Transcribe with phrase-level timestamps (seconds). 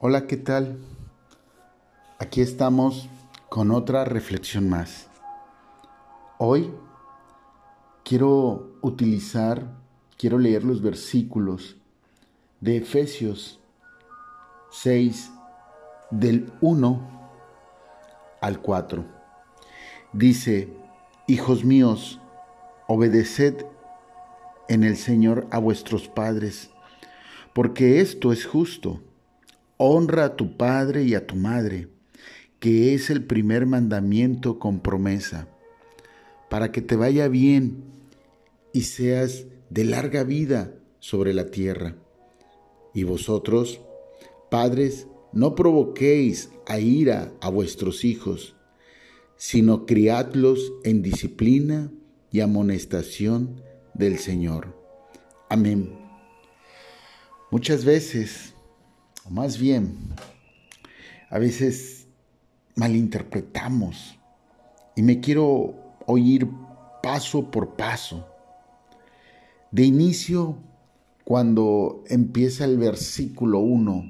[0.00, 0.78] Hola, ¿qué tal?
[2.20, 3.08] Aquí estamos
[3.48, 5.08] con otra reflexión más.
[6.38, 6.70] Hoy
[8.04, 9.74] quiero utilizar,
[10.16, 11.78] quiero leer los versículos
[12.60, 13.58] de Efesios
[14.70, 15.32] 6
[16.12, 17.30] del 1
[18.40, 19.04] al 4.
[20.12, 20.72] Dice,
[21.26, 22.20] hijos míos,
[22.86, 23.66] obedeced
[24.68, 26.70] en el Señor a vuestros padres,
[27.52, 29.00] porque esto es justo.
[29.78, 31.88] Honra a tu padre y a tu madre,
[32.58, 35.48] que es el primer mandamiento con promesa,
[36.50, 37.84] para que te vaya bien
[38.72, 41.96] y seas de larga vida sobre la tierra.
[42.92, 43.80] Y vosotros,
[44.50, 48.56] padres, no provoquéis a ira a vuestros hijos,
[49.36, 51.92] sino criadlos en disciplina
[52.32, 53.62] y amonestación
[53.94, 54.76] del Señor.
[55.48, 55.96] Amén.
[57.50, 58.54] Muchas veces,
[59.24, 59.96] o más bien,
[61.30, 62.06] a veces
[62.76, 64.18] malinterpretamos
[64.96, 65.74] y me quiero
[66.06, 66.48] oír
[67.02, 68.26] paso por paso.
[69.70, 70.56] De inicio,
[71.24, 74.04] cuando empieza el versículo 1,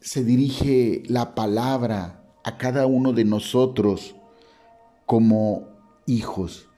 [0.00, 4.16] se dirige la palabra a cada uno de nosotros
[5.06, 5.68] como
[6.06, 6.68] hijos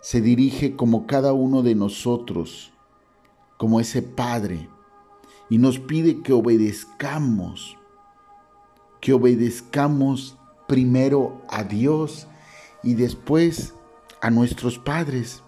[0.00, 2.72] se dirige como cada uno de nosotros,
[3.58, 4.68] como ese Padre,
[5.50, 7.76] y nos pide que obedezcamos,
[9.00, 12.28] que obedezcamos primero a Dios
[12.84, 13.74] y después
[14.22, 15.42] a nuestros padres.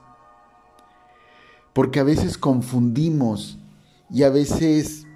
[1.73, 3.59] Porque a veces confundimos
[4.11, 5.07] y a veces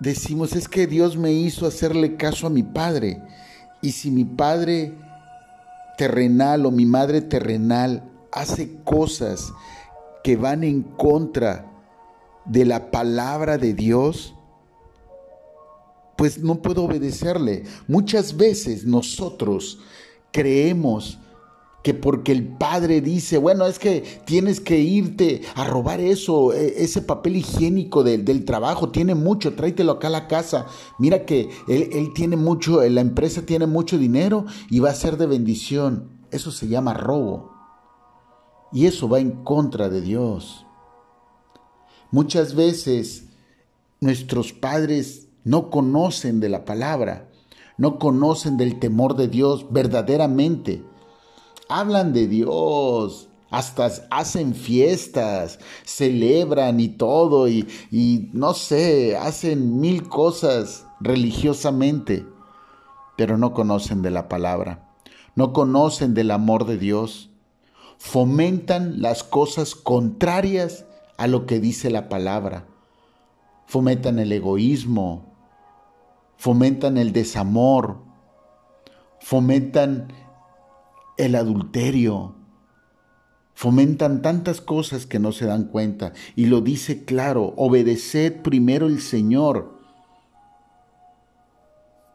[0.00, 3.22] decimos, es que Dios me hizo hacerle caso a mi padre.
[3.82, 4.94] Y si mi padre
[5.98, 8.02] terrenal o mi madre terrenal
[8.32, 9.52] hace cosas
[10.24, 11.69] que van en contra
[12.50, 14.34] de la palabra de Dios,
[16.16, 17.62] pues no puedo obedecerle.
[17.86, 19.78] Muchas veces nosotros
[20.32, 21.18] creemos
[21.84, 26.82] que porque el padre dice, bueno, es que tienes que irte a robar eso, e,
[26.82, 30.66] ese papel higiénico del, trabajo, tiene mucho, tráetelo acá a la casa.
[30.98, 35.16] Mira que él, él tiene mucho, la empresa tiene mucho dinero y va a ser
[35.16, 36.20] de bendición.
[36.32, 37.52] Eso se llama robo.
[38.72, 40.66] Y eso va en contra de Dios.
[42.10, 43.24] Muchas veces
[44.00, 47.28] nuestros padres no conocen de la palabra,
[47.78, 50.82] no conocen del temor de Dios verdaderamente.
[51.68, 57.66] Hablan de Dios, hasta hacen fiestas, celebran y todo, y,
[58.32, 62.26] no sé, hacen mil cosas religiosamente,
[63.16, 64.88] pero no conocen de la palabra,
[65.36, 67.30] no conocen del amor de Dios,
[67.98, 70.86] fomentan las cosas contrarias
[71.20, 72.66] a lo que dice la palabra,
[73.66, 75.36] fomentan el egoísmo,
[76.38, 77.98] fomentan el desamor,
[79.20, 80.14] fomentan
[81.18, 82.36] el adulterio.
[83.52, 86.14] Fomentan tantas cosas que no se dan cuenta.
[86.36, 89.78] Y lo dice claro, obedeced primero el Señor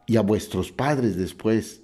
[0.07, 1.83] y a vuestros padres después.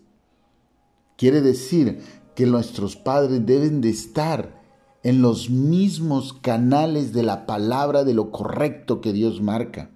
[1.16, 2.02] Quiere decir
[2.34, 4.61] que nuestros padres deben de estar
[5.04, 9.90] en los mismos canales de la palabra de lo correcto que Dios marca.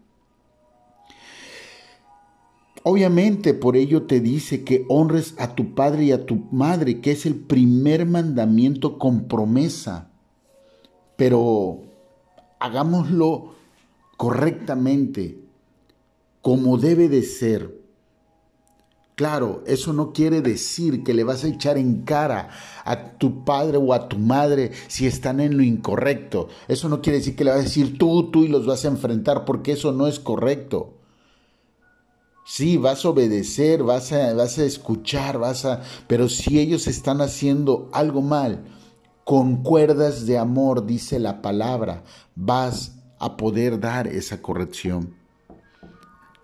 [2.83, 7.11] Obviamente por ello te dice que honres a tu padre y a tu madre, que
[7.11, 10.09] es el primer mandamiento con promesa.
[11.15, 11.81] Pero
[12.59, 13.55] hagámoslo
[14.17, 15.39] correctamente,
[16.41, 17.84] como debe de ser.
[19.15, 22.49] Claro, eso no quiere decir que le vas a echar en cara
[22.83, 26.49] a tu padre o a tu madre si están en lo incorrecto.
[26.67, 28.89] Eso no quiere decir que le vas a decir tú, tú y los vas a
[28.89, 30.95] enfrentar, porque eso no es correcto.
[32.45, 35.81] Sí, vas a obedecer, vas a, vas a escuchar, vas a...
[36.07, 38.65] Pero si ellos están haciendo algo mal,
[39.23, 42.03] con cuerdas de amor, dice la palabra,
[42.35, 45.15] vas a poder dar esa corrección.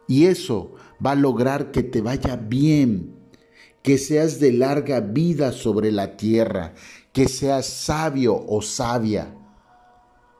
[0.07, 3.15] Y eso va a lograr que te vaya bien,
[3.81, 6.73] que seas de larga vida sobre la tierra,
[7.11, 9.35] que seas sabio o sabia.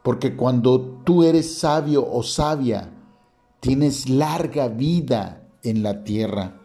[0.03, 2.91] Porque cuando tú eres sabio o sabia,
[3.59, 6.59] tienes larga vida en la tierra.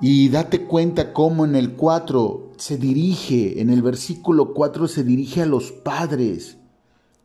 [0.00, 5.42] Y date cuenta cómo en el 4 se dirige, en el versículo 4 se dirige
[5.42, 6.56] a los padres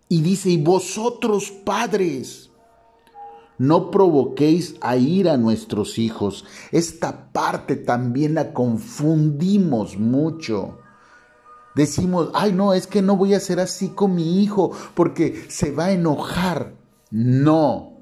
[0.09, 2.51] y dice, y vosotros padres,
[3.57, 6.45] no provoquéis a ir a nuestros hijos.
[6.71, 10.79] Esta parte también la confundimos mucho.
[11.75, 15.71] Decimos, ay no, es que no voy a ser así con mi hijo porque se
[15.71, 16.75] va a enojar.
[17.11, 17.97] No,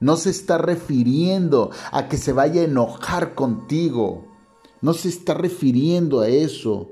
[0.00, 4.26] no se está refiriendo a que se vaya a enojar contigo.
[4.82, 6.90] No se está refiriendo a eso.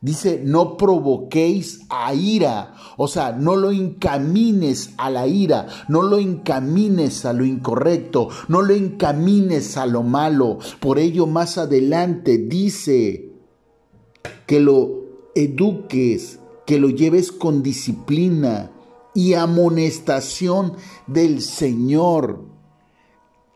[0.00, 2.74] Dice, no provoquéis a ira.
[2.96, 8.62] O sea, no lo encamines a la ira, no lo encamines a lo incorrecto, no
[8.62, 10.58] lo encamines a lo malo.
[10.80, 13.32] Por ello, más adelante dice
[14.46, 18.70] que lo eduques, que lo lleves con disciplina
[19.14, 20.74] y amonestación
[21.06, 22.44] del Señor.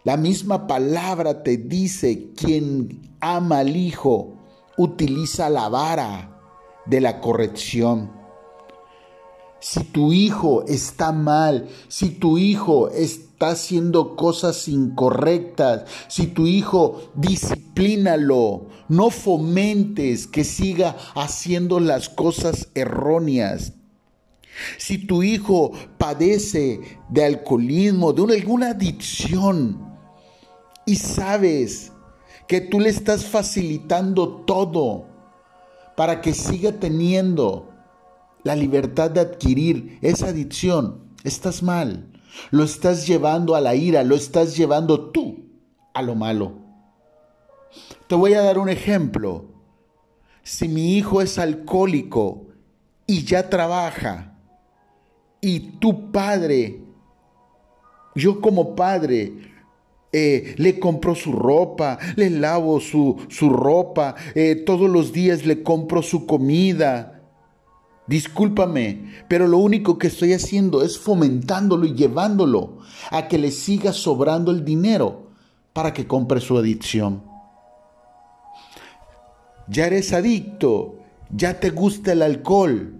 [0.04, 4.39] La misma palabra te dice, quien ama al Hijo,
[4.81, 6.41] utiliza la vara
[6.87, 8.11] de la corrección.
[9.61, 17.11] Si tu hijo está mal, si tu hijo está haciendo cosas incorrectas, si tu hijo
[17.15, 23.75] disciplínalo, no fomentes que siga haciendo las cosas erróneas.
[24.79, 26.81] Si tu hijo padece
[27.11, 29.91] de alcoholismo, de alguna adicción,
[30.87, 31.89] y sabes
[32.50, 35.06] que tú le estás facilitando todo
[35.97, 37.70] para que siga teniendo
[38.43, 42.11] la libertad de adquirir esa adicción, estás mal.
[42.50, 45.44] Lo estás llevando a la ira, lo estás llevando tú
[45.94, 46.55] a lo malo.
[48.08, 49.44] Te voy a dar un ejemplo.
[50.43, 52.49] Si mi hijo es alcohólico
[53.06, 54.37] y ya trabaja,
[55.41, 56.82] y tu padre,
[58.17, 59.50] yo como padre,
[60.12, 65.62] eh, le compro su ropa, le lavo su, su ropa, eh, todos los días le
[65.62, 67.23] compro su comida.
[68.09, 72.79] Discúlpame, pero lo único que estoy haciendo es fomentándolo y llevándolo
[73.12, 75.31] a que le siga sobrando el dinero
[75.73, 77.23] para que compre su adicción.
[79.69, 80.97] Ya eres adicto,
[81.31, 82.95] ya te gusta el alcohol,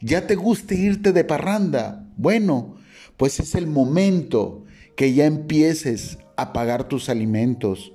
[0.00, 2.04] ya te gusta irte de parranda.
[2.16, 2.74] Bueno,
[3.16, 4.64] pues es el momento
[4.96, 7.92] que ya empieces a pagar tus alimentos,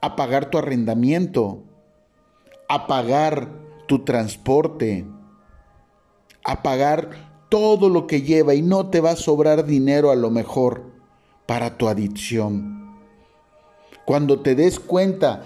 [0.00, 1.64] a pagar tu arrendamiento,
[2.68, 3.48] a pagar
[3.86, 5.06] tu transporte,
[6.44, 7.10] a pagar
[7.48, 10.92] todo lo que lleva y no te va a sobrar dinero a lo mejor
[11.46, 12.96] para tu adicción.
[14.04, 15.42] Cuando te des cuenta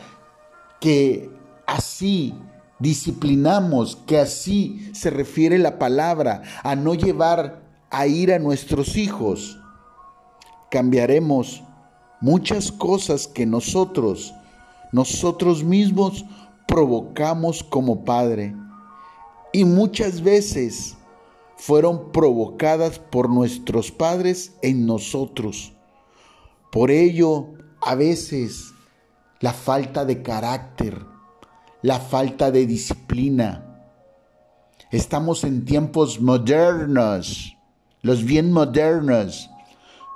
[0.81, 1.31] que
[1.67, 2.35] así
[2.79, 9.59] disciplinamos, que así se refiere la palabra a no llevar a ir a nuestros hijos,
[10.71, 11.63] cambiaremos
[12.21, 14.35] muchas cosas que nosotros,
[14.93, 16.25] nosotros mismos
[16.67, 18.55] provocamos como Padre.
[19.53, 20.97] Y muchas veces
[21.57, 25.73] fueron provocadas por nuestros padres en nosotros.
[26.71, 27.49] Por ello,
[27.83, 28.73] a veces,
[29.41, 31.05] la falta de carácter,
[31.83, 33.67] la falta de disciplina.
[34.91, 37.57] Estamos en tiempos modernos,
[38.03, 39.51] los bien modernos,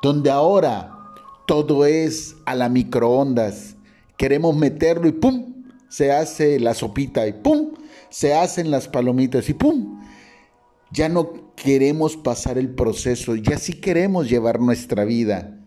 [0.02, 0.93] donde ahora
[1.46, 3.76] todo es a la microondas.
[4.16, 5.64] Queremos meterlo y ¡pum!
[5.88, 7.72] Se hace la sopita y ¡pum!
[8.08, 10.00] Se hacen las palomitas y ¡pum!
[10.90, 15.58] Ya no queremos pasar el proceso, ya sí queremos llevar nuestra vida.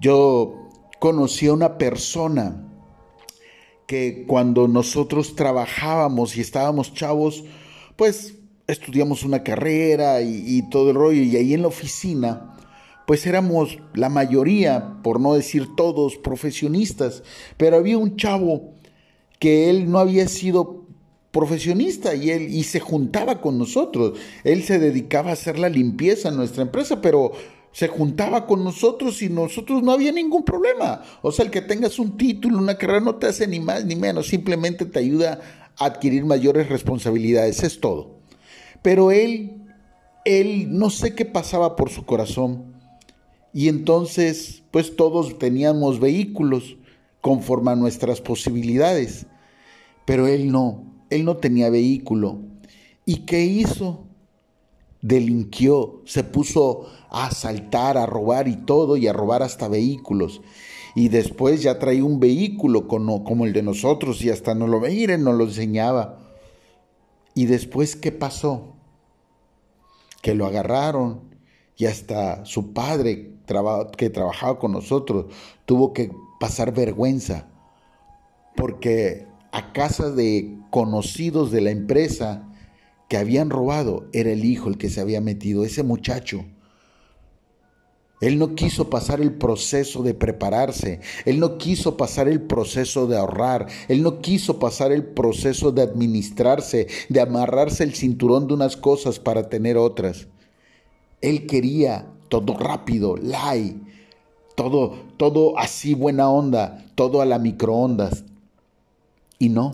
[0.00, 2.62] Yo conocí a una persona
[3.86, 7.44] que cuando nosotros trabajábamos y estábamos chavos,
[7.94, 8.34] pues
[8.66, 12.55] estudiamos una carrera y, todo el rollo, y ahí en la oficina,
[13.06, 17.22] pues éramos la mayoría, por no decir todos, profesionistas,
[17.56, 18.74] pero había un chavo
[19.38, 20.84] que él no había sido
[21.30, 24.18] profesionista y él y se juntaba con nosotros.
[24.42, 27.32] Él se dedicaba a hacer la limpieza en nuestra empresa, pero
[27.72, 31.02] se juntaba con nosotros y nosotros no había ningún problema.
[31.22, 33.96] O sea, el que tengas un título, una carrera no te hace ni más ni
[33.96, 35.40] menos, simplemente te ayuda
[35.76, 38.16] a adquirir mayores responsabilidades, es todo.
[38.82, 39.62] Pero él
[40.26, 42.75] él no sé qué pasaba por su corazón
[43.56, 46.76] y entonces, pues todos teníamos vehículos
[47.22, 49.24] conforme a nuestras posibilidades.
[50.04, 52.42] Pero él no, él no tenía vehículo.
[53.06, 54.04] ¿Y qué hizo?
[55.00, 60.42] Delinquió, se puso a asaltar, a robar y todo, y a robar hasta vehículos.
[60.94, 65.24] Y después ya traía un vehículo como, el de nosotros y hasta no lo miren,
[65.24, 66.18] nos lo enseñaba.
[67.32, 68.74] Y después, ¿qué pasó?
[70.20, 71.25] Que lo agarraron
[71.76, 73.32] y hasta su padre
[73.96, 75.26] que trabajaba con nosotros
[75.64, 77.46] tuvo que pasar vergüenza
[78.56, 82.48] porque a casa de conocidos de la empresa
[83.08, 86.44] que habían robado era el hijo el que se había metido, ese muchacho.
[88.22, 93.18] Él no quiso pasar el proceso de prepararse, él no quiso pasar el proceso de
[93.18, 98.78] ahorrar, él no quiso pasar el proceso de administrarse, de amarrarse el cinturón de unas
[98.78, 100.28] cosas para tener otras.
[101.20, 103.80] Él quería todo rápido, like,
[104.54, 108.24] todo, todo así buena onda, todo a la microondas.
[109.38, 109.72] Y no,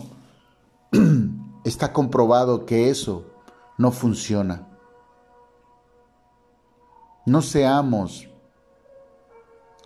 [1.63, 3.25] está comprobado que eso
[3.77, 4.67] no funciona.
[7.25, 8.27] No seamos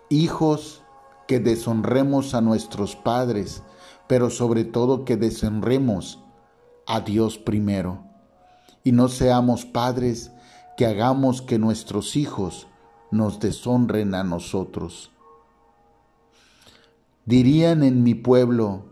[0.09, 0.81] hijos
[1.27, 3.61] que deshonremos a nuestros padres,
[4.07, 6.19] pero sobre todo que deshonremos
[6.87, 8.03] a Dios primero.
[8.83, 10.31] Y no seamos padres
[10.77, 12.67] que hagamos que nuestros hijos
[13.09, 15.11] nos deshonren a nosotros.
[17.25, 18.83] Dirían en mi pueblo,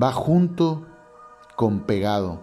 [0.00, 0.86] va junto
[1.56, 2.42] con pegado.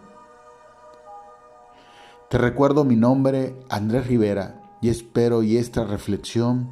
[2.30, 6.70] Te recuerdo mi nombre, Andrés Rivera, y espero y esta reflexión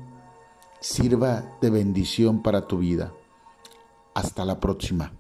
[0.82, 3.14] sirva de bendición para tu vida.
[4.14, 5.14] Hasta la próxima.